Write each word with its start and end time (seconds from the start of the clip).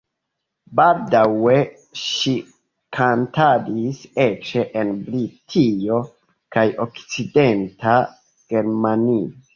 Baldaŭ 0.77 1.57
ŝi 2.03 2.33
kantadis 2.99 4.01
eĉ 4.25 4.51
en 4.81 4.95
Britio 5.11 6.01
kaj 6.57 6.67
Okcidenta 6.87 7.97
Germanio. 8.55 9.29